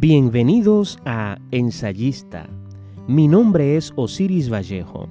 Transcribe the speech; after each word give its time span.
Bienvenidos 0.00 0.98
a 1.04 1.36
Ensayista. 1.50 2.48
Mi 3.06 3.28
nombre 3.28 3.76
es 3.76 3.92
Osiris 3.96 4.50
Vallejo. 4.50 5.08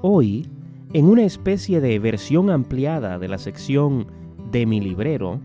Hoy, 0.00 0.48
en 0.94 1.04
una 1.04 1.24
especie 1.24 1.82
de 1.82 1.98
versión 1.98 2.48
ampliada 2.48 3.18
de 3.18 3.28
la 3.28 3.36
sección 3.36 4.06
de 4.50 4.64
mi 4.64 4.80
librero, 4.80 5.38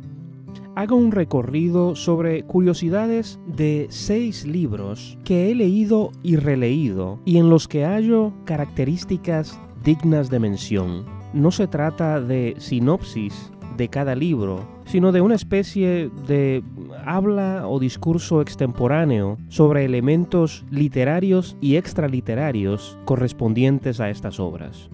hago 0.76 0.96
un 0.96 1.12
recorrido 1.12 1.98
sobre 1.98 2.44
curiosidades 2.44 3.42
de 3.46 3.88
seis 3.90 4.48
libros 4.48 5.18
que 5.26 5.52
he 5.52 5.56
leído 5.56 6.12
y 6.24 6.38
releído 6.38 7.20
y 7.26 7.40
en 7.40 7.50
los 7.50 7.68
que 7.68 7.84
hallo 7.84 8.32
características 8.46 9.60
dignas 9.84 10.30
de 10.30 10.40
mención. 10.40 11.06
No 11.34 11.52
se 11.52 11.68
trata 11.68 12.22
de 12.22 12.56
sinopsis 12.58 13.52
de 13.76 13.90
cada 13.90 14.16
libro, 14.16 14.66
sino 14.86 15.12
de 15.12 15.20
una 15.20 15.36
especie 15.36 16.10
de 16.26 16.64
habla 17.10 17.68
o 17.68 17.80
discurso 17.80 18.40
extemporáneo 18.40 19.40
sobre 19.48 19.84
elementos 19.84 20.64
literarios 20.70 21.58
y 21.60 21.76
extraliterarios 21.78 23.00
correspondientes 23.06 24.00
a 24.00 24.12
estas 24.12 24.40
obras. 24.40 24.92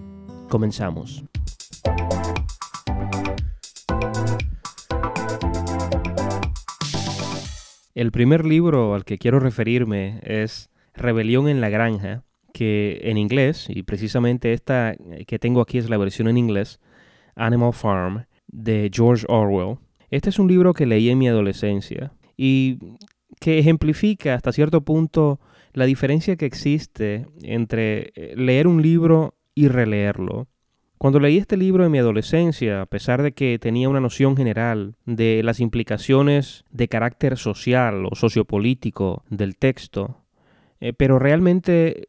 Comenzamos. 0.48 1.24
El 7.94 8.12
primer 8.12 8.46
libro 8.46 8.94
al 8.94 9.04
que 9.04 9.18
quiero 9.18 9.38
referirme 9.38 10.20
es 10.22 10.70
Rebelión 10.94 11.48
en 11.48 11.60
la 11.60 11.68
Granja, 11.68 12.24
que 12.54 12.98
en 13.02 13.18
inglés, 13.18 13.66
y 13.68 13.82
precisamente 13.82 14.54
esta 14.54 14.94
que 15.26 15.38
tengo 15.38 15.60
aquí 15.60 15.76
es 15.76 15.90
la 15.90 15.98
versión 15.98 16.28
en 16.28 16.38
inglés, 16.38 16.80
Animal 17.34 17.74
Farm, 17.74 18.24
de 18.46 18.90
George 18.90 19.26
Orwell. 19.28 19.76
Este 20.16 20.30
es 20.30 20.38
un 20.38 20.48
libro 20.48 20.72
que 20.72 20.86
leí 20.86 21.10
en 21.10 21.18
mi 21.18 21.28
adolescencia 21.28 22.10
y 22.38 22.78
que 23.38 23.58
ejemplifica 23.58 24.32
hasta 24.32 24.50
cierto 24.50 24.80
punto 24.80 25.40
la 25.74 25.84
diferencia 25.84 26.36
que 26.36 26.46
existe 26.46 27.26
entre 27.42 28.14
eh, 28.14 28.32
leer 28.34 28.66
un 28.66 28.80
libro 28.80 29.34
y 29.54 29.68
releerlo. 29.68 30.48
Cuando 30.96 31.20
leí 31.20 31.36
este 31.36 31.58
libro 31.58 31.84
en 31.84 31.92
mi 31.92 31.98
adolescencia, 31.98 32.80
a 32.80 32.86
pesar 32.86 33.22
de 33.22 33.32
que 33.32 33.58
tenía 33.58 33.90
una 33.90 34.00
noción 34.00 34.38
general 34.38 34.94
de 35.04 35.42
las 35.44 35.60
implicaciones 35.60 36.64
de 36.70 36.88
carácter 36.88 37.36
social 37.36 38.06
o 38.06 38.14
sociopolítico 38.14 39.22
del 39.28 39.56
texto, 39.56 40.22
eh, 40.80 40.94
pero 40.94 41.18
realmente 41.18 42.04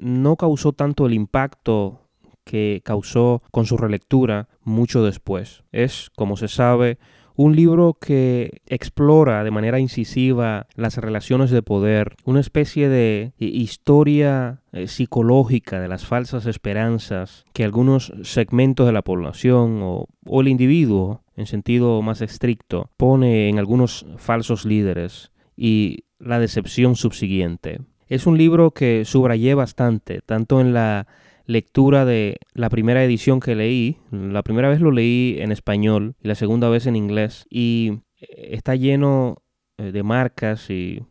no 0.00 0.36
causó 0.36 0.72
tanto 0.72 1.04
el 1.04 1.12
impacto 1.12 2.08
que 2.44 2.80
causó 2.86 3.42
con 3.50 3.66
su 3.66 3.76
relectura 3.76 4.48
mucho 4.62 5.04
después. 5.04 5.62
Es, 5.72 6.08
como 6.16 6.38
se 6.38 6.48
sabe, 6.48 6.96
un 7.36 7.56
libro 7.56 7.94
que 8.00 8.60
explora 8.66 9.44
de 9.44 9.50
manera 9.50 9.78
incisiva 9.78 10.66
las 10.74 10.96
relaciones 10.96 11.50
de 11.50 11.62
poder, 11.62 12.16
una 12.24 12.40
especie 12.40 12.88
de 12.88 13.32
historia 13.38 14.62
eh, 14.72 14.86
psicológica 14.86 15.80
de 15.80 15.88
las 15.88 16.06
falsas 16.06 16.46
esperanzas 16.46 17.44
que 17.52 17.64
algunos 17.64 18.12
segmentos 18.22 18.86
de 18.86 18.92
la 18.92 19.02
población 19.02 19.80
o, 19.82 20.06
o 20.26 20.40
el 20.40 20.48
individuo, 20.48 21.22
en 21.36 21.46
sentido 21.46 22.02
más 22.02 22.20
estricto, 22.20 22.90
pone 22.96 23.48
en 23.48 23.58
algunos 23.58 24.06
falsos 24.16 24.64
líderes 24.64 25.30
y 25.56 26.04
la 26.18 26.38
decepción 26.38 26.96
subsiguiente. 26.96 27.80
Es 28.08 28.26
un 28.26 28.36
libro 28.36 28.72
que 28.72 29.04
subrayé 29.04 29.54
bastante, 29.54 30.20
tanto 30.20 30.60
en 30.60 30.74
la 30.74 31.06
lectura 31.46 32.04
de 32.04 32.38
la 32.54 32.70
primera 32.70 33.04
edición 33.04 33.40
que 33.40 33.54
leí. 33.54 33.98
La 34.10 34.42
primera 34.42 34.68
vez 34.68 34.80
lo 34.80 34.90
leí 34.90 35.36
en 35.38 35.52
español 35.52 36.14
y 36.22 36.28
la 36.28 36.34
segunda 36.34 36.68
vez 36.68 36.86
en 36.86 36.96
inglés. 36.96 37.46
Y 37.50 38.00
eh, 38.20 38.50
está 38.52 38.74
lleno 38.74 39.42
eh, 39.78 39.92
de 39.92 40.02
marcas 40.02 40.70
y 40.70 41.02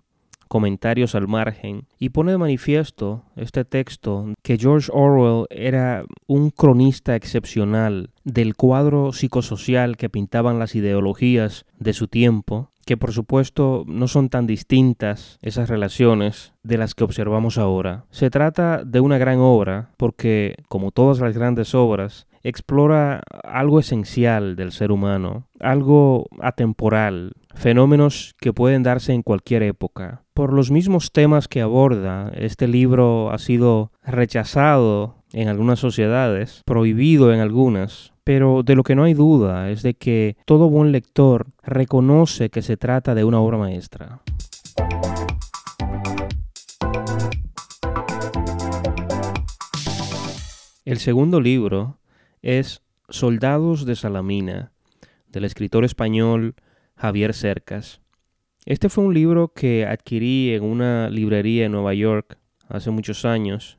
comentarios 0.50 1.16
al 1.16 1.28
margen 1.28 1.88
y 2.00 2.10
pone 2.10 2.32
de 2.32 2.38
manifiesto 2.40 3.24
este 3.36 3.64
texto 3.64 4.34
que 4.42 4.58
George 4.58 4.90
Orwell 4.92 5.46
era 5.52 6.04
un 6.28 6.50
cronista 6.50 7.16
excepcional 7.16 8.10
del 8.24 8.56
cuadro 8.56 9.14
psicosocial 9.14 9.96
que 9.96 10.10
pintaban 10.10 10.58
las 10.58 10.76
ideologías 10.76 11.66
de 11.78 11.94
su 11.94 12.08
tiempo 12.08 12.69
que 12.90 12.98
por 12.98 13.14
supuesto 13.14 13.84
no 13.86 14.08
son 14.08 14.30
tan 14.30 14.48
distintas 14.48 15.38
esas 15.44 15.70
relaciones 15.70 16.56
de 16.64 16.80
las 16.80 16.96
que 16.96 17.04
observamos 17.04 17.60
ahora. 17.60 18.06
Se 18.10 18.32
trata 18.32 18.84
de 18.84 19.00
una 19.00 19.20
gran 19.20 19.38
obra 19.38 19.92
porque, 19.96 20.56
como 20.70 20.90
todas 20.90 21.20
las 21.20 21.38
grandes 21.38 21.76
obras, 21.76 22.26
explora 22.42 23.22
algo 23.44 23.80
esencial 23.80 24.56
del 24.56 24.72
ser 24.72 24.92
humano, 24.92 25.46
algo 25.60 26.30
atemporal, 26.42 27.34
fenómenos 27.54 28.34
que 28.42 28.54
pueden 28.54 28.82
darse 28.82 29.14
en 29.14 29.22
cualquier 29.22 29.62
época. 29.62 30.24
Por 30.34 30.52
los 30.52 30.72
mismos 30.72 31.12
temas 31.12 31.48
que 31.48 31.62
aborda, 31.62 32.32
este 32.34 32.68
libro 32.68 33.30
ha 33.30 33.38
sido 33.38 33.92
rechazado 34.02 35.19
en 35.34 35.48
algunas 35.48 35.80
sociedades, 35.80 36.64
prohibido 36.66 37.34
en 37.34 37.40
algunas, 37.40 38.14
pero 38.24 38.64
de 38.64 38.76
lo 38.76 38.84
que 38.84 38.96
no 38.96 39.04
hay 39.04 39.14
duda 39.14 39.70
es 39.70 39.84
de 39.84 39.94
que 39.94 40.38
todo 40.46 40.70
buen 40.70 40.92
lector 40.92 41.48
reconoce 41.64 42.50
que 42.50 42.62
se 42.62 42.78
trata 42.78 43.16
de 43.16 43.24
una 43.24 43.40
obra 43.40 43.58
maestra. 43.58 44.22
El 50.86 50.98
segundo 50.98 51.40
libro 51.40 52.00
es 52.42 52.82
Soldados 53.10 53.86
de 53.86 53.96
Salamina, 53.96 54.72
del 55.28 55.46
escritor 55.46 55.86
español 55.86 56.56
Javier 56.96 57.34
Cercas. 57.34 58.02
Este 58.66 58.90
fue 58.90 59.04
un 59.04 59.14
libro 59.14 59.54
que 59.54 59.86
adquirí 59.86 60.54
en 60.54 60.64
una 60.64 61.10
librería 61.10 61.66
en 61.66 61.72
Nueva 61.72 61.94
York 61.94 62.38
hace 62.68 62.92
muchos 62.92 63.26
años, 63.26 63.79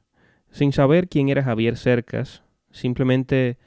sin 0.50 0.72
saber 0.72 1.09
quién 1.09 1.28
era 1.28 1.43
Javier 1.43 1.77
Cercas, 1.77 2.43
simplemente 2.71 3.59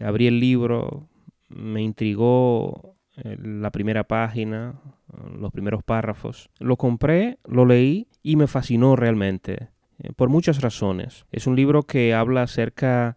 abrí 0.00 0.26
el 0.26 0.40
libro, 0.40 1.08
me 1.48 1.82
intrigó 1.82 2.96
eh, 3.16 3.36
la 3.40 3.70
primera 3.70 4.04
página, 4.04 4.80
los 5.38 5.52
primeros 5.52 5.82
párrafos. 5.82 6.48
Lo 6.58 6.76
compré, 6.76 7.38
lo 7.44 7.66
leí 7.66 8.08
y 8.22 8.36
me 8.36 8.46
fascinó 8.46 8.96
realmente, 8.96 9.68
eh, 9.98 10.12
por 10.14 10.28
muchas 10.28 10.60
razones. 10.60 11.26
Es 11.32 11.46
un 11.46 11.56
libro 11.56 11.82
que 11.82 12.14
habla 12.14 12.42
acerca 12.42 13.16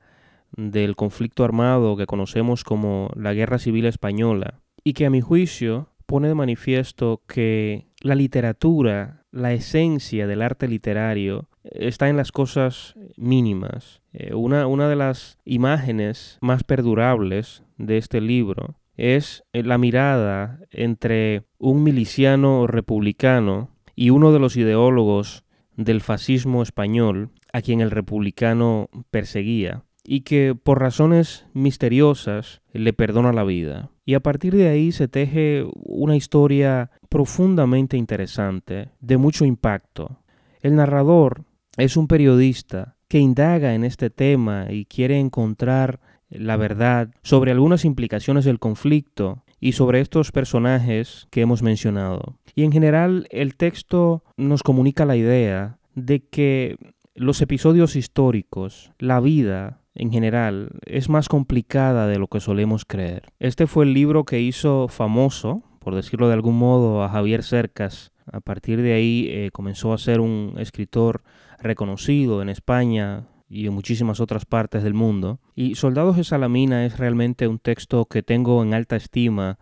del 0.56 0.96
conflicto 0.96 1.44
armado 1.44 1.98
que 1.98 2.06
conocemos 2.06 2.64
como 2.64 3.10
la 3.16 3.34
Guerra 3.34 3.58
Civil 3.60 3.86
Española 3.86 4.60
y 4.84 4.94
que 4.94 5.06
a 5.06 5.10
mi 5.10 5.22
juicio 5.22 5.90
pone 6.06 6.28
de 6.28 6.36
manifiesto 6.36 7.22
que 7.28 7.88
la 8.02 8.16
literatura, 8.16 9.24
la 9.32 9.54
esencia 9.54 10.28
del 10.28 10.42
arte 10.42 10.68
literario, 10.68 11.48
está 11.64 12.10
en 12.10 12.18
las 12.18 12.32
cosas 12.32 12.96
mínimas. 13.18 14.02
Eh, 14.12 14.34
una, 14.34 14.68
una 14.68 14.88
de 14.88 14.96
las 14.96 15.38
imágenes 15.46 16.38
más 16.42 16.64
perdurables 16.64 17.64
de 17.78 17.98
este 17.98 18.22
libro 18.22 18.76
es 18.96 19.44
eh, 19.54 19.64
la 19.64 19.78
mirada 19.78 20.60
entre 20.72 21.44
un 21.58 21.84
miliciano 21.84 22.68
republicano 22.68 23.70
y 23.96 24.10
uno 24.10 24.32
de 24.32 24.40
los 24.40 24.56
ideólogos 24.58 25.44
del 25.76 26.02
fascismo 26.02 26.62
español 26.62 27.32
a 27.52 27.62
quien 27.62 27.82
el 27.82 27.92
republicano 27.92 28.90
perseguía 29.12 29.84
y 30.04 30.22
que 30.22 30.56
por 30.56 30.82
razones 30.82 31.46
misteriosas 31.54 32.62
le 32.74 32.94
perdona 32.94 33.32
la 33.32 33.44
vida. 33.44 33.90
Y 34.06 34.16
a 34.16 34.20
partir 34.20 34.54
de 34.54 34.68
ahí 34.68 34.92
se 34.92 35.08
teje 35.08 35.66
una 35.74 36.16
historia 36.16 36.92
profundamente 37.10 37.96
interesante, 37.96 38.90
de 39.00 39.18
mucho 39.18 39.46
impacto. 39.46 40.20
El 40.62 40.76
narrador 40.76 41.46
es 41.78 41.98
un 41.98 42.08
periodista 42.08 42.96
que 43.08 43.20
indaga 43.20 43.76
en 43.76 43.84
este 43.84 44.10
tema 44.10 44.68
y 44.72 44.86
quiere 44.86 45.20
encontrar 45.20 46.00
la 46.30 46.58
verdad 46.58 47.12
sobre 47.22 47.52
algunas 47.52 47.86
implicaciones 47.86 48.46
del 48.46 48.60
conflicto 48.60 49.44
y 49.60 49.74
sobre 49.74 50.02
estos 50.02 50.32
personajes 50.32 51.28
que 51.30 51.42
hemos 51.42 51.64
mencionado. 51.64 52.38
Y 52.56 52.64
en 52.64 52.72
general 52.72 53.28
el 53.30 53.56
texto 53.56 54.24
nos 54.36 54.64
comunica 54.64 55.06
la 55.06 55.16
idea 55.16 55.78
de 55.96 56.26
que 56.28 56.78
los 57.16 57.42
episodios 57.42 57.96
históricos, 57.96 58.92
la 58.98 59.20
vida 59.20 59.80
en 59.96 60.12
general, 60.12 60.72
es 60.86 61.08
más 61.08 61.30
complicada 61.30 62.08
de 62.08 62.18
lo 62.18 62.28
que 62.28 62.40
solemos 62.40 62.84
creer. 62.86 63.32
Este 63.40 63.68
fue 63.68 63.86
el 63.86 63.94
libro 63.94 64.26
que 64.26 64.42
hizo 64.42 64.88
famoso, 64.88 65.62
por 65.80 65.94
decirlo 65.94 66.28
de 66.28 66.34
algún 66.34 66.58
modo, 66.58 67.04
a 67.04 67.10
Javier 67.10 67.44
Cercas. 67.44 68.12
A 68.32 68.40
partir 68.40 68.82
de 68.82 68.94
ahí 68.94 69.28
eh, 69.30 69.50
comenzó 69.52 69.94
a 69.94 69.98
ser 69.98 70.20
un 70.20 70.56
escritor 70.58 71.24
reconocido 71.60 72.42
en 72.42 72.50
España 72.50 73.26
y 73.50 73.68
en 73.68 73.74
muchísimas 73.74 74.20
otras 74.20 74.46
partes 74.46 74.84
del 74.84 74.94
mundo. 74.94 75.40
Y 75.56 75.76
Soldados 75.76 76.18
de 76.18 76.24
Salamina 76.24 76.86
es 76.86 76.98
realmente 76.98 77.48
un 77.48 77.60
texto 77.60 78.06
que 78.06 78.24
tengo 78.24 78.64
en 78.64 78.74
alta 78.74 78.96
estima 78.96 79.60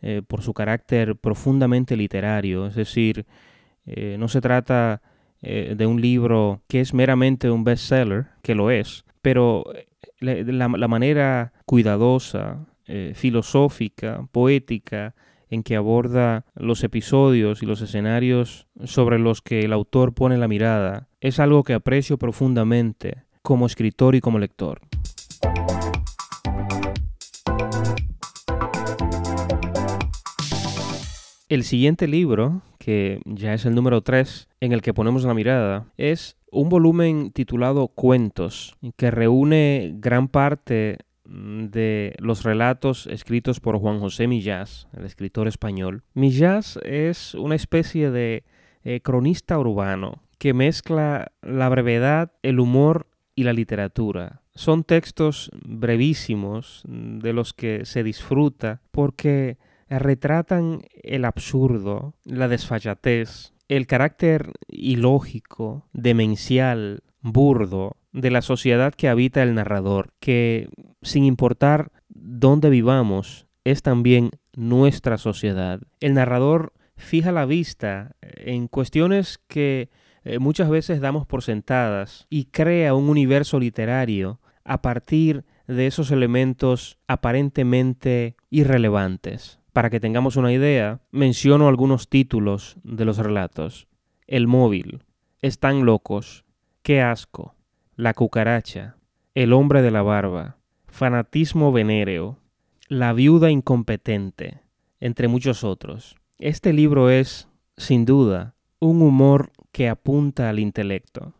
eh, 0.00 0.22
por 0.26 0.42
su 0.42 0.54
carácter 0.54 1.16
profundamente 1.16 1.96
literario, 1.96 2.66
es 2.66 2.74
decir, 2.74 3.26
eh, 3.86 4.16
no 4.18 4.28
se 4.28 4.40
trata 4.40 5.02
de 5.40 5.86
un 5.86 6.00
libro 6.00 6.62
que 6.66 6.80
es 6.80 6.92
meramente 6.92 7.48
un 7.48 7.62
bestseller, 7.62 8.26
que 8.42 8.56
lo 8.56 8.72
es, 8.72 9.04
pero 9.22 9.64
la 10.18 10.88
manera 10.88 11.52
cuidadosa, 11.64 12.66
filosófica, 13.14 14.26
poética 14.32 15.14
en 15.50 15.62
que 15.62 15.76
aborda 15.76 16.44
los 16.54 16.84
episodios 16.84 17.62
y 17.62 17.66
los 17.66 17.80
escenarios 17.80 18.66
sobre 18.84 19.18
los 19.18 19.42
que 19.42 19.60
el 19.60 19.72
autor 19.72 20.14
pone 20.14 20.38
la 20.38 20.48
mirada 20.48 21.08
es 21.20 21.40
algo 21.40 21.64
que 21.64 21.74
aprecio 21.74 22.18
profundamente 22.18 23.24
como 23.42 23.66
escritor 23.66 24.14
y 24.14 24.20
como 24.20 24.38
lector. 24.38 24.80
El 31.48 31.64
siguiente 31.64 32.06
libro, 32.06 32.60
que 32.78 33.22
ya 33.24 33.54
es 33.54 33.64
el 33.64 33.74
número 33.74 34.02
3 34.02 34.48
en 34.60 34.72
el 34.72 34.82
que 34.82 34.92
ponemos 34.92 35.24
la 35.24 35.32
mirada, 35.32 35.86
es 35.96 36.36
un 36.50 36.68
volumen 36.68 37.30
titulado 37.32 37.88
Cuentos, 37.88 38.76
que 38.96 39.10
reúne 39.10 39.94
gran 39.96 40.28
parte 40.28 40.98
de 41.28 42.14
los 42.18 42.42
relatos 42.42 43.06
escritos 43.06 43.60
por 43.60 43.78
Juan 43.78 44.00
José 44.00 44.26
Millás, 44.26 44.88
el 44.96 45.04
escritor 45.04 45.46
español. 45.46 46.02
Millás 46.14 46.78
es 46.84 47.34
una 47.34 47.54
especie 47.54 48.10
de 48.10 48.44
eh, 48.82 49.00
cronista 49.00 49.58
urbano 49.58 50.22
que 50.38 50.54
mezcla 50.54 51.32
la 51.42 51.68
brevedad, 51.68 52.32
el 52.42 52.60
humor 52.60 53.08
y 53.34 53.44
la 53.44 53.52
literatura. 53.52 54.42
Son 54.54 54.84
textos 54.84 55.50
brevísimos 55.64 56.82
de 56.86 57.32
los 57.32 57.52
que 57.52 57.84
se 57.84 58.02
disfruta 58.02 58.80
porque 58.90 59.58
retratan 59.88 60.82
el 61.02 61.24
absurdo, 61.24 62.14
la 62.24 62.48
desfachatez, 62.48 63.52
el 63.68 63.86
carácter 63.86 64.52
ilógico, 64.68 65.88
demencial, 65.92 67.02
burdo 67.20 67.96
de 68.20 68.30
la 68.30 68.42
sociedad 68.42 68.94
que 68.94 69.08
habita 69.08 69.42
el 69.42 69.54
narrador, 69.54 70.12
que 70.20 70.68
sin 71.02 71.24
importar 71.24 71.92
dónde 72.08 72.68
vivamos, 72.68 73.46
es 73.64 73.82
también 73.82 74.30
nuestra 74.54 75.18
sociedad. 75.18 75.80
El 76.00 76.14
narrador 76.14 76.72
fija 76.96 77.30
la 77.30 77.46
vista 77.46 78.16
en 78.20 78.66
cuestiones 78.66 79.38
que 79.46 79.88
eh, 80.24 80.38
muchas 80.40 80.68
veces 80.68 81.00
damos 81.00 81.26
por 81.26 81.42
sentadas 81.42 82.26
y 82.28 82.46
crea 82.46 82.94
un 82.94 83.08
universo 83.08 83.60
literario 83.60 84.40
a 84.64 84.82
partir 84.82 85.44
de 85.68 85.86
esos 85.86 86.10
elementos 86.10 86.98
aparentemente 87.06 88.36
irrelevantes. 88.50 89.60
Para 89.72 89.90
que 89.90 90.00
tengamos 90.00 90.36
una 90.36 90.52
idea, 90.52 91.00
menciono 91.12 91.68
algunos 91.68 92.08
títulos 92.08 92.78
de 92.82 93.04
los 93.04 93.18
relatos. 93.18 93.86
El 94.26 94.48
móvil, 94.48 95.04
Están 95.40 95.84
locos, 95.84 96.44
Qué 96.82 97.00
asco, 97.00 97.54
La 97.98 98.14
cucaracha, 98.14 98.94
El 99.34 99.52
hombre 99.52 99.82
de 99.82 99.90
la 99.90 100.02
barba, 100.02 100.58
Fanatismo 100.86 101.72
venéreo, 101.72 102.38
La 102.86 103.12
viuda 103.12 103.50
incompetente, 103.50 104.60
entre 105.00 105.26
muchos 105.26 105.64
otros. 105.64 106.14
Este 106.38 106.72
libro 106.72 107.10
es, 107.10 107.48
sin 107.76 108.04
duda, 108.04 108.54
un 108.78 109.02
humor 109.02 109.50
que 109.72 109.88
apunta 109.88 110.48
al 110.48 110.60
intelecto. 110.60 111.34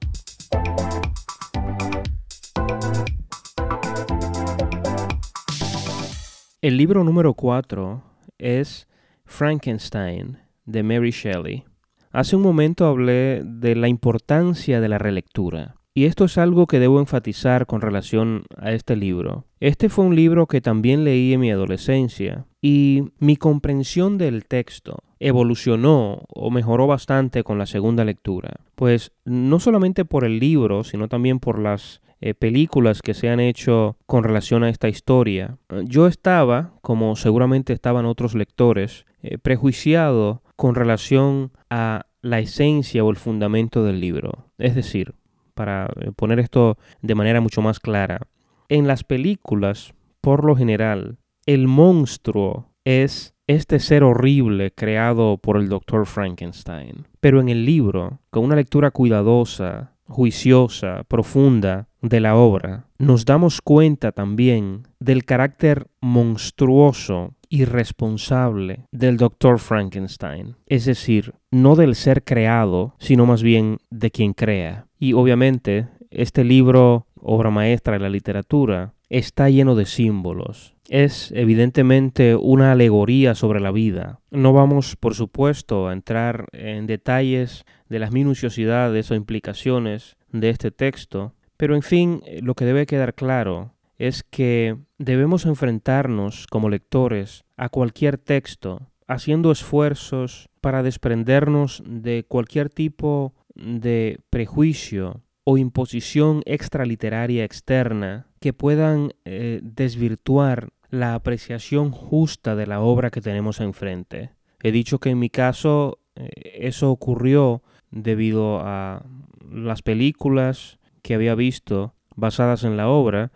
El 6.61 6.76
libro 6.76 7.04
número 7.04 7.34
4 7.34 8.02
es 8.38 8.88
Frankenstein 9.25 10.38
de 10.64 10.82
Mary 10.82 11.12
Shelley. 11.12 11.62
Hace 12.11 12.34
un 12.34 12.43
momento 12.43 12.84
hablé 12.87 13.43
de 13.44 13.76
la 13.76 13.87
importancia 13.87 14.81
de 14.81 14.88
la 14.88 14.99
relectura. 14.99 15.77
Y 15.99 16.05
esto 16.05 16.27
es 16.27 16.39
algo 16.39 16.69
que 16.69 16.79
debo 16.79 17.00
enfatizar 17.00 17.67
con 17.67 17.81
relación 17.81 18.45
a 18.56 18.71
este 18.71 18.95
libro. 18.95 19.47
Este 19.59 19.89
fue 19.89 20.05
un 20.05 20.15
libro 20.15 20.47
que 20.47 20.61
también 20.61 21.03
leí 21.03 21.33
en 21.33 21.41
mi 21.41 21.50
adolescencia 21.50 22.47
y 22.62 23.06
mi 23.19 23.35
comprensión 23.37 24.17
del 24.17 24.47
texto 24.47 25.03
evolucionó 25.19 26.23
o 26.29 26.53
mejoró 26.53 26.87
bastante 26.87 27.43
con 27.43 27.59
la 27.59 27.67
segunda 27.67 28.05
lectura. 28.05 28.61
Pues 28.77 29.11
no 29.25 29.59
solamente 29.59 30.05
por 30.05 30.23
el 30.23 30.39
libro, 30.39 30.85
sino 30.85 31.09
también 31.09 31.41
por 31.41 31.59
las 31.59 32.00
eh, 32.21 32.33
películas 32.33 33.03
que 33.03 33.15
se 33.15 33.29
han 33.29 33.41
hecho 33.41 33.97
con 34.06 34.23
relación 34.23 34.62
a 34.62 34.71
esta 34.71 34.89
historia. 34.89 35.59
Yo 35.83 36.06
estaba, 36.06 36.75
como 36.81 37.17
seguramente 37.17 37.73
estaban 37.73 38.06
otros 38.06 38.37
lectores, 38.37 39.05
eh, 39.25 39.37
prejuiciado 39.39 40.45
con 40.55 40.77
relación 40.77 41.50
a 41.71 42.06
la 42.21 42.39
esencia 42.39 43.03
o 43.03 43.11
el 43.11 43.17
fundamento 43.17 43.83
del 43.83 44.00
libro. 44.00 44.47
Es 44.59 44.75
decir, 44.75 45.15
para 45.58 45.90
eh, 46.00 46.12
poner 46.14 46.38
esto 46.38 46.78
de 47.02 47.16
manera 47.16 47.40
mucho 47.40 47.62
más 47.62 47.81
clara, 47.81 48.20
en 48.69 48.87
las 48.87 49.02
películas, 49.02 49.93
por 50.20 50.44
lo 50.44 50.55
general, 50.55 51.19
el 51.46 51.66
monstruo 51.66 52.69
es 52.84 53.34
este 53.49 53.81
ser 53.81 54.05
horrible 54.05 54.70
creado 54.70 55.37
por 55.38 55.56
el 55.56 55.69
Dr. 55.69 56.06
Frankenstein. 56.06 57.08
Pero 57.19 57.40
en 57.40 57.49
el 57.49 57.64
libro, 57.64 58.20
con 58.31 58.44
una 58.44 58.55
lectura 58.55 58.93
cuidadosa, 58.93 59.94
juiciosa, 60.05 61.02
profunda 61.08 61.88
de 62.02 62.20
la 62.20 62.37
obra, 62.37 62.87
nos 62.99 63.25
damos 63.25 63.61
cuenta 63.61 64.12
también 64.12 64.87
del 65.00 65.25
carácter 65.25 65.88
monstruoso 66.00 67.34
y 67.49 67.64
responsable 67.64 68.87
del 68.93 69.16
Dr. 69.16 69.58
Frankenstein, 69.58 70.56
es 70.66 70.84
decir, 70.84 71.34
no 71.50 71.75
del 71.76 71.94
ser 71.94 72.22
creado, 72.22 72.94
sino 72.99 73.26
más 73.26 73.43
bien 73.43 73.78
de 73.90 74.11
quien 74.11 74.34
crea. 74.34 74.88
Y 74.99 75.12
obviamente, 75.12 75.89
este 76.11 76.45
libro, 76.45 77.06
obra 77.15 77.50
maestra 77.50 77.95
de 77.95 78.00
la 78.00 78.09
literatura, 78.09 78.95
está 79.09 79.49
lleno 79.49 79.75
de 79.75 79.87
símbolos, 79.87 80.75
es 80.89 81.33
evidentemente 81.33 82.35
una 82.35 82.73
alegoría 82.73 83.35
sobre 83.35 83.61
la 83.61 83.71
vida. 83.71 84.21
No 84.31 84.53
vamos, 84.53 84.97
por 84.97 85.15
supuesto, 85.15 85.89
a 85.89 85.93
entrar 85.93 86.47
en 86.53 86.87
detalles 86.87 87.65
de 87.89 87.99
las 87.99 88.12
minuciosidades 88.12 89.11
o 89.11 89.15
implicaciones 89.15 90.17
de 90.33 90.50
este 90.50 90.71
texto, 90.71 91.35
pero 91.56 91.75
en 91.75 91.83
fin, 91.83 92.23
lo 92.43 92.55
que 92.55 92.65
debe 92.65 92.87
quedar 92.87 93.15
claro 93.15 93.75
es 93.99 94.23
que 94.23 94.77
debemos 94.99 95.45
enfrentarnos 95.45 96.47
como 96.47 96.69
lectores 96.69 97.45
a 97.56 97.69
cualquier 97.69 98.17
texto, 98.17 98.91
haciendo 99.06 99.50
esfuerzos 99.50 100.49
para 100.61 100.83
desprendernos 100.83 101.83
de 101.85 102.25
cualquier 102.29 102.69
tipo 102.69 103.35
de 103.58 104.20
prejuicio 104.31 105.22
o 105.44 105.58
imposición 105.58 106.43
extraliteraria 106.46 107.44
externa 107.44 108.26
que 108.40 108.52
puedan 108.52 109.12
eh, 109.25 109.60
desvirtuar 109.62 110.70
la 110.90 111.14
apreciación 111.14 111.90
justa 111.90 112.54
de 112.54 112.66
la 112.66 112.80
obra 112.80 113.11
que 113.11 113.21
tenemos 113.21 113.61
enfrente. 113.61 114.30
He 114.62 114.73
dicho 114.73 114.99
que 114.99 115.11
en 115.11 115.18
mi 115.18 115.30
caso 115.30 115.99
eh, 116.16 116.28
eso 116.61 116.90
ocurrió 116.90 117.62
debido 117.90 118.61
a 118.61 119.04
las 119.50 119.83
películas 119.83 120.78
que 121.02 121.14
había 121.14 121.35
visto 121.35 121.94
basadas 122.14 122.64
en 122.64 122.76
la 122.76 122.88
obra, 122.88 123.30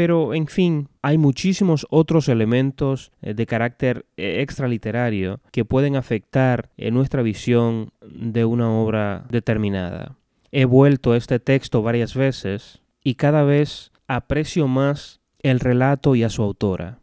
pero 0.00 0.32
en 0.32 0.46
fin, 0.46 0.88
hay 1.02 1.18
muchísimos 1.18 1.86
otros 1.90 2.30
elementos 2.30 3.12
eh, 3.20 3.34
de 3.34 3.44
carácter 3.44 4.06
eh, 4.16 4.40
extraliterario 4.40 5.40
que 5.52 5.66
pueden 5.66 5.94
afectar 5.94 6.70
en 6.78 6.94
nuestra 6.94 7.20
visión 7.20 7.92
de 8.00 8.46
una 8.46 8.70
obra 8.70 9.26
determinada. 9.28 10.16
He 10.52 10.64
vuelto 10.64 11.12
a 11.12 11.18
este 11.18 11.38
texto 11.38 11.82
varias 11.82 12.14
veces 12.14 12.80
y 13.04 13.16
cada 13.16 13.42
vez 13.42 13.92
aprecio 14.08 14.68
más 14.68 15.20
el 15.42 15.60
relato 15.60 16.14
y 16.14 16.22
a 16.22 16.30
su 16.30 16.44
autora. 16.44 17.00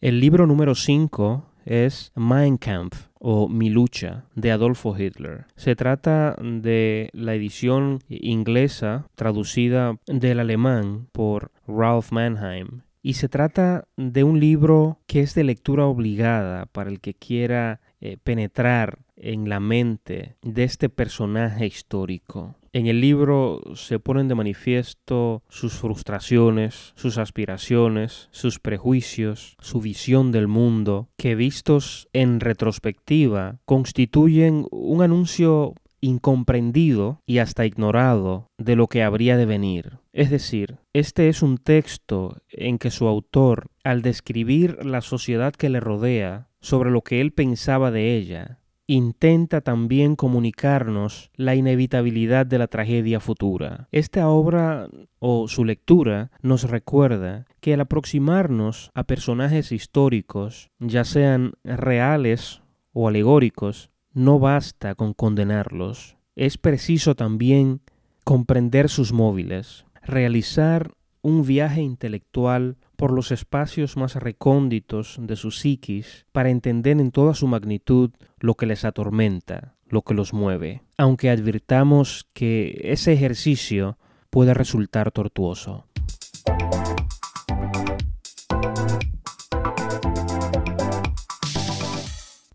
El 0.00 0.20
libro 0.20 0.46
número 0.46 0.76
5 0.76 1.44
es 1.64 2.12
Mein 2.14 2.56
Kampf 2.56 3.09
o 3.20 3.48
Mi 3.48 3.70
lucha 3.70 4.24
de 4.34 4.50
Adolfo 4.50 4.96
Hitler. 4.98 5.44
Se 5.54 5.76
trata 5.76 6.36
de 6.42 7.10
la 7.12 7.34
edición 7.34 8.00
inglesa 8.08 9.06
traducida 9.14 9.96
del 10.06 10.40
alemán 10.40 11.06
por 11.12 11.52
Ralph 11.68 12.10
Mannheim 12.10 12.80
y 13.02 13.14
se 13.14 13.28
trata 13.28 13.86
de 13.96 14.24
un 14.24 14.40
libro 14.40 14.98
que 15.06 15.20
es 15.20 15.34
de 15.34 15.44
lectura 15.44 15.86
obligada 15.86 16.66
para 16.66 16.90
el 16.90 17.00
que 17.00 17.14
quiera 17.14 17.80
eh, 18.00 18.16
penetrar 18.22 18.98
en 19.16 19.48
la 19.48 19.60
mente 19.60 20.36
de 20.42 20.64
este 20.64 20.88
personaje 20.88 21.66
histórico. 21.66 22.56
En 22.72 22.86
el 22.86 23.00
libro 23.00 23.60
se 23.74 23.98
ponen 23.98 24.28
de 24.28 24.36
manifiesto 24.36 25.42
sus 25.48 25.74
frustraciones, 25.74 26.92
sus 26.94 27.18
aspiraciones, 27.18 28.28
sus 28.30 28.60
prejuicios, 28.60 29.56
su 29.58 29.80
visión 29.80 30.30
del 30.30 30.46
mundo, 30.46 31.08
que 31.16 31.34
vistos 31.34 32.08
en 32.12 32.38
retrospectiva 32.38 33.58
constituyen 33.64 34.66
un 34.70 35.02
anuncio 35.02 35.74
incomprendido 36.00 37.20
y 37.26 37.38
hasta 37.38 37.66
ignorado 37.66 38.46
de 38.56 38.76
lo 38.76 38.86
que 38.86 39.02
habría 39.02 39.36
de 39.36 39.46
venir. 39.46 39.98
Es 40.12 40.30
decir, 40.30 40.78
este 40.92 41.28
es 41.28 41.42
un 41.42 41.58
texto 41.58 42.36
en 42.48 42.78
que 42.78 42.92
su 42.92 43.08
autor, 43.08 43.66
al 43.82 44.02
describir 44.02 44.84
la 44.84 45.00
sociedad 45.00 45.52
que 45.52 45.70
le 45.70 45.80
rodea, 45.80 46.48
sobre 46.60 46.90
lo 46.90 47.02
que 47.02 47.20
él 47.20 47.32
pensaba 47.32 47.90
de 47.90 48.16
ella, 48.16 48.59
intenta 48.94 49.60
también 49.60 50.16
comunicarnos 50.16 51.30
la 51.36 51.54
inevitabilidad 51.54 52.44
de 52.44 52.58
la 52.58 52.66
tragedia 52.66 53.20
futura. 53.20 53.86
Esta 53.92 54.28
obra 54.28 54.88
o 55.20 55.46
su 55.46 55.64
lectura 55.64 56.32
nos 56.42 56.64
recuerda 56.64 57.46
que 57.60 57.74
al 57.74 57.82
aproximarnos 57.82 58.90
a 58.92 59.04
personajes 59.04 59.70
históricos, 59.70 60.70
ya 60.80 61.04
sean 61.04 61.52
reales 61.62 62.62
o 62.92 63.06
alegóricos, 63.06 63.90
no 64.12 64.40
basta 64.40 64.96
con 64.96 65.14
condenarlos. 65.14 66.16
Es 66.34 66.58
preciso 66.58 67.14
también 67.14 67.82
comprender 68.24 68.88
sus 68.88 69.12
móviles, 69.12 69.84
realizar 70.02 70.94
un 71.22 71.46
viaje 71.46 71.80
intelectual 71.80 72.76
por 73.00 73.12
los 73.12 73.32
espacios 73.32 73.96
más 73.96 74.14
recónditos 74.16 75.16
de 75.18 75.34
su 75.34 75.52
psiquis 75.52 76.26
para 76.32 76.50
entender 76.50 77.00
en 77.00 77.12
toda 77.12 77.32
su 77.32 77.46
magnitud 77.46 78.10
lo 78.40 78.56
que 78.56 78.66
les 78.66 78.84
atormenta, 78.84 79.74
lo 79.88 80.02
que 80.02 80.12
los 80.12 80.34
mueve, 80.34 80.82
aunque 80.98 81.30
advirtamos 81.30 82.26
que 82.34 82.78
ese 82.84 83.14
ejercicio 83.14 83.96
puede 84.28 84.52
resultar 84.52 85.12
tortuoso. 85.12 85.86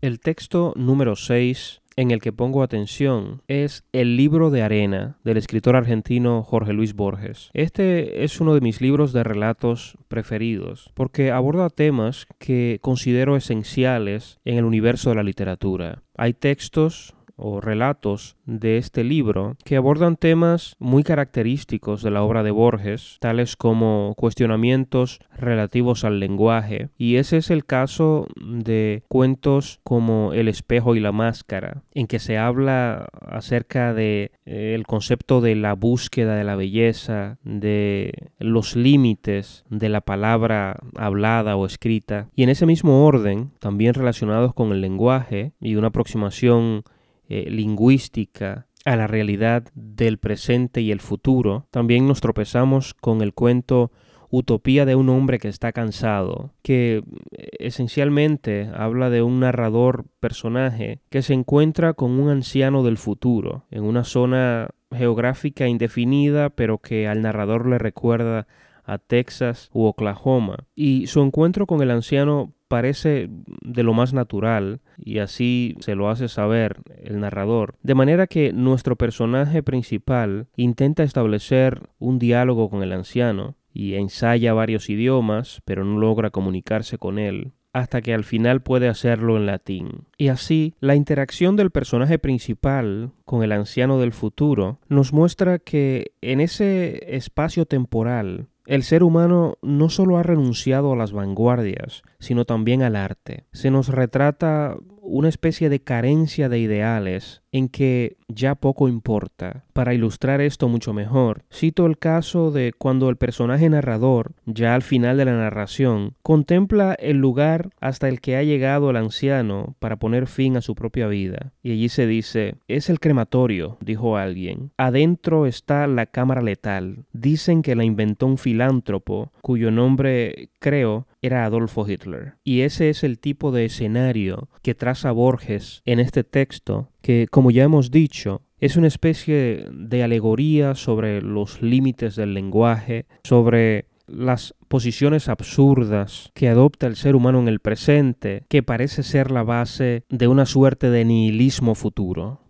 El 0.00 0.20
texto 0.20 0.72
número 0.76 1.16
6 1.16 1.82
en 1.96 2.10
el 2.10 2.20
que 2.20 2.32
pongo 2.32 2.62
atención 2.62 3.42
es 3.48 3.84
El 3.92 4.16
libro 4.16 4.50
de 4.50 4.62
arena 4.62 5.18
del 5.24 5.38
escritor 5.38 5.76
argentino 5.76 6.42
Jorge 6.42 6.74
Luis 6.74 6.94
Borges. 6.94 7.50
Este 7.54 8.22
es 8.22 8.40
uno 8.40 8.54
de 8.54 8.60
mis 8.60 8.82
libros 8.82 9.14
de 9.14 9.24
relatos 9.24 9.96
preferidos 10.08 10.92
porque 10.94 11.32
aborda 11.32 11.70
temas 11.70 12.26
que 12.38 12.78
considero 12.82 13.36
esenciales 13.36 14.38
en 14.44 14.58
el 14.58 14.64
universo 14.64 15.08
de 15.08 15.16
la 15.16 15.22
literatura. 15.22 16.02
Hay 16.16 16.34
textos 16.34 17.15
o 17.36 17.60
relatos 17.60 18.36
de 18.44 18.78
este 18.78 19.04
libro 19.04 19.56
que 19.64 19.76
abordan 19.76 20.16
temas 20.16 20.76
muy 20.78 21.02
característicos 21.02 22.02
de 22.02 22.10
la 22.10 22.22
obra 22.22 22.42
de 22.42 22.50
Borges, 22.50 23.18
tales 23.20 23.56
como 23.56 24.14
cuestionamientos 24.16 25.20
relativos 25.36 26.04
al 26.04 26.20
lenguaje, 26.20 26.88
y 26.96 27.16
ese 27.16 27.36
es 27.38 27.50
el 27.50 27.64
caso 27.64 28.26
de 28.40 29.02
cuentos 29.08 29.80
como 29.84 30.32
El 30.32 30.48
espejo 30.48 30.94
y 30.94 31.00
la 31.00 31.12
máscara, 31.12 31.82
en 31.92 32.06
que 32.06 32.18
se 32.18 32.38
habla 32.38 33.08
acerca 33.20 33.92
de 33.92 34.32
eh, 34.44 34.72
el 34.74 34.86
concepto 34.86 35.40
de 35.40 35.54
la 35.54 35.74
búsqueda 35.74 36.36
de 36.36 36.44
la 36.44 36.56
belleza, 36.56 37.38
de 37.44 38.30
los 38.38 38.76
límites 38.76 39.64
de 39.68 39.88
la 39.88 40.00
palabra 40.00 40.78
hablada 40.96 41.56
o 41.56 41.66
escrita, 41.66 42.28
y 42.34 42.42
en 42.42 42.48
ese 42.48 42.66
mismo 42.66 43.04
orden, 43.06 43.50
también 43.58 43.94
relacionados 43.94 44.54
con 44.54 44.72
el 44.72 44.80
lenguaje 44.80 45.52
y 45.60 45.76
una 45.76 45.88
aproximación 45.88 46.84
eh, 47.28 47.50
lingüística 47.50 48.66
a 48.84 48.96
la 48.96 49.06
realidad 49.06 49.64
del 49.74 50.18
presente 50.18 50.80
y 50.80 50.92
el 50.92 51.00
futuro, 51.00 51.66
también 51.70 52.06
nos 52.06 52.20
tropezamos 52.20 52.94
con 52.94 53.20
el 53.20 53.34
cuento 53.34 53.90
Utopía 54.28 54.84
de 54.84 54.96
un 54.96 55.08
hombre 55.08 55.38
que 55.38 55.48
está 55.48 55.72
cansado, 55.72 56.52
que 56.62 57.02
eh, 57.30 57.48
esencialmente 57.58 58.68
habla 58.74 59.08
de 59.08 59.22
un 59.22 59.40
narrador 59.40 60.04
personaje 60.20 61.00
que 61.10 61.22
se 61.22 61.32
encuentra 61.32 61.94
con 61.94 62.18
un 62.18 62.28
anciano 62.28 62.82
del 62.82 62.96
futuro, 62.96 63.66
en 63.70 63.84
una 63.84 64.04
zona 64.04 64.68
geográfica 64.90 65.68
indefinida, 65.68 66.50
pero 66.50 66.78
que 66.78 67.06
al 67.06 67.22
narrador 67.22 67.68
le 67.68 67.78
recuerda 67.78 68.46
a 68.86 68.98
Texas 68.98 69.68
u 69.72 69.84
Oklahoma. 69.84 70.66
Y 70.74 71.06
su 71.08 71.20
encuentro 71.20 71.66
con 71.66 71.82
el 71.82 71.90
anciano 71.90 72.54
parece 72.68 73.28
de 73.62 73.82
lo 73.82 73.94
más 73.94 74.12
natural 74.12 74.80
y 74.98 75.18
así 75.18 75.76
se 75.80 75.94
lo 75.94 76.08
hace 76.08 76.28
saber 76.28 76.80
el 77.02 77.20
narrador. 77.20 77.74
De 77.82 77.94
manera 77.94 78.26
que 78.26 78.52
nuestro 78.52 78.96
personaje 78.96 79.62
principal 79.62 80.48
intenta 80.56 81.02
establecer 81.02 81.82
un 81.98 82.18
diálogo 82.18 82.70
con 82.70 82.82
el 82.82 82.92
anciano 82.92 83.56
y 83.72 83.94
ensaya 83.94 84.54
varios 84.54 84.88
idiomas, 84.88 85.60
pero 85.64 85.84
no 85.84 85.98
logra 85.98 86.30
comunicarse 86.30 86.98
con 86.98 87.18
él 87.18 87.52
hasta 87.76 88.00
que 88.00 88.14
al 88.14 88.24
final 88.24 88.62
puede 88.62 88.88
hacerlo 88.88 89.36
en 89.36 89.44
latín. 89.44 90.06
Y 90.16 90.28
así, 90.28 90.74
la 90.80 90.94
interacción 90.94 91.56
del 91.56 91.70
personaje 91.70 92.18
principal 92.18 93.10
con 93.26 93.42
el 93.42 93.52
anciano 93.52 94.00
del 94.00 94.12
futuro 94.12 94.78
nos 94.88 95.12
muestra 95.12 95.58
que 95.58 96.12
en 96.22 96.40
ese 96.40 97.14
espacio 97.14 97.66
temporal 97.66 98.46
el 98.66 98.82
ser 98.82 99.02
humano 99.02 99.58
no 99.62 99.88
solo 99.88 100.18
ha 100.18 100.22
renunciado 100.22 100.92
a 100.92 100.96
las 100.96 101.12
vanguardias, 101.12 102.02
sino 102.18 102.44
también 102.44 102.82
al 102.82 102.96
arte. 102.96 103.46
Se 103.52 103.70
nos 103.70 103.88
retrata 103.88 104.76
una 105.00 105.28
especie 105.28 105.68
de 105.68 105.82
carencia 105.82 106.48
de 106.48 106.58
ideales 106.58 107.42
en 107.56 107.68
que 107.68 108.16
ya 108.28 108.54
poco 108.54 108.88
importa. 108.88 109.64
Para 109.72 109.94
ilustrar 109.94 110.40
esto 110.40 110.68
mucho 110.68 110.92
mejor, 110.92 111.44
cito 111.52 111.86
el 111.86 111.98
caso 111.98 112.50
de 112.50 112.72
cuando 112.76 113.08
el 113.08 113.16
personaje 113.16 113.68
narrador, 113.68 114.32
ya 114.46 114.74
al 114.74 114.82
final 114.82 115.16
de 115.16 115.24
la 115.26 115.36
narración, 115.36 116.14
contempla 116.22 116.94
el 116.94 117.18
lugar 117.18 117.70
hasta 117.80 118.08
el 118.08 118.20
que 118.20 118.36
ha 118.36 118.42
llegado 118.42 118.90
el 118.90 118.96
anciano 118.96 119.76
para 119.78 119.96
poner 119.96 120.26
fin 120.26 120.56
a 120.56 120.60
su 120.60 120.74
propia 120.74 121.06
vida. 121.06 121.52
Y 121.62 121.72
allí 121.72 121.88
se 121.88 122.06
dice, 122.06 122.56
es 122.68 122.90
el 122.90 123.00
crematorio, 123.00 123.76
dijo 123.80 124.16
alguien. 124.16 124.72
Adentro 124.76 125.46
está 125.46 125.86
la 125.86 126.06
cámara 126.06 126.42
letal. 126.42 127.04
Dicen 127.12 127.62
que 127.62 127.76
la 127.76 127.84
inventó 127.84 128.26
un 128.26 128.38
filántropo, 128.38 129.32
cuyo 129.42 129.70
nombre, 129.70 130.50
creo, 130.58 131.06
era 131.22 131.44
Adolfo 131.44 131.88
Hitler. 131.88 132.34
Y 132.44 132.62
ese 132.62 132.88
es 132.88 133.04
el 133.04 133.18
tipo 133.18 133.52
de 133.52 133.64
escenario 133.66 134.48
que 134.62 134.74
traza 134.74 135.12
Borges 135.12 135.82
en 135.84 136.00
este 136.00 136.24
texto, 136.24 136.88
que 137.06 137.28
como 137.30 137.52
ya 137.52 137.62
hemos 137.62 137.92
dicho, 137.92 138.42
es 138.58 138.76
una 138.76 138.88
especie 138.88 139.68
de 139.70 140.02
alegoría 140.02 140.74
sobre 140.74 141.22
los 141.22 141.62
límites 141.62 142.16
del 142.16 142.34
lenguaje, 142.34 143.06
sobre 143.22 143.86
las 144.08 144.56
posiciones 144.66 145.28
absurdas 145.28 146.32
que 146.34 146.48
adopta 146.48 146.88
el 146.88 146.96
ser 146.96 147.14
humano 147.14 147.38
en 147.38 147.46
el 147.46 147.60
presente, 147.60 148.44
que 148.48 148.64
parece 148.64 149.04
ser 149.04 149.30
la 149.30 149.44
base 149.44 150.02
de 150.08 150.26
una 150.26 150.46
suerte 150.46 150.90
de 150.90 151.04
nihilismo 151.04 151.76
futuro. 151.76 152.40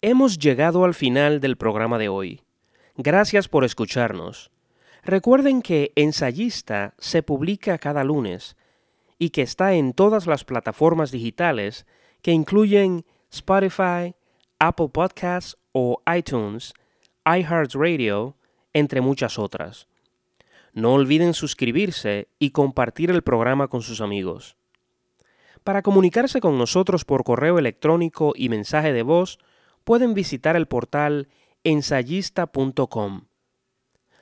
Hemos 0.00 0.38
llegado 0.38 0.84
al 0.84 0.94
final 0.94 1.38
del 1.38 1.56
programa 1.56 1.98
de 1.98 2.08
hoy. 2.08 2.40
Gracias 2.96 3.46
por 3.46 3.62
escucharnos. 3.62 4.50
Recuerden 5.04 5.62
que 5.62 5.92
Ensayista 5.96 6.94
se 6.98 7.24
publica 7.24 7.78
cada 7.78 8.04
lunes 8.04 8.56
y 9.18 9.30
que 9.30 9.42
está 9.42 9.74
en 9.74 9.94
todas 9.94 10.28
las 10.28 10.44
plataformas 10.44 11.10
digitales 11.10 11.86
que 12.22 12.30
incluyen 12.30 13.04
Spotify, 13.30 14.14
Apple 14.60 14.90
Podcasts 14.92 15.56
o 15.72 16.00
iTunes, 16.14 16.72
iHeartRadio, 17.24 18.36
entre 18.72 19.00
muchas 19.00 19.40
otras. 19.40 19.88
No 20.72 20.94
olviden 20.94 21.34
suscribirse 21.34 22.28
y 22.38 22.50
compartir 22.50 23.10
el 23.10 23.22
programa 23.22 23.66
con 23.66 23.82
sus 23.82 24.00
amigos. 24.00 24.56
Para 25.64 25.82
comunicarse 25.82 26.40
con 26.40 26.58
nosotros 26.58 27.04
por 27.04 27.24
correo 27.24 27.58
electrónico 27.58 28.34
y 28.36 28.48
mensaje 28.48 28.92
de 28.92 29.02
voz, 29.02 29.40
pueden 29.82 30.14
visitar 30.14 30.54
el 30.54 30.66
portal 30.66 31.28
ensayista.com. 31.64 33.22